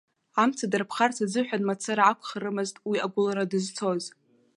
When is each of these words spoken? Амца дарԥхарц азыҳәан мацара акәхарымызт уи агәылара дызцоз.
Амца 0.41 0.65
дарԥхарц 0.71 1.17
азыҳәан 1.23 1.63
мацара 1.67 2.03
акәхарымызт 2.07 2.75
уи 2.89 2.97
агәылара 3.05 3.51
дызцоз. 3.51 4.03